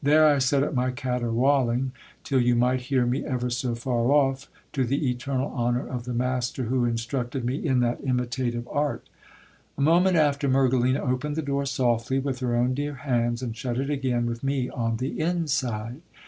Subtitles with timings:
[0.00, 1.90] There I set up my caterwauling,
[2.22, 6.14] till you might hear me ever so far off, to the eternal honour of the
[6.14, 9.08] master who instructed me in that imitative art.
[9.76, 13.76] A moment after Mergelina opened the door softly with her own dear hands, and shut
[13.76, 16.00] it again with me on the inside.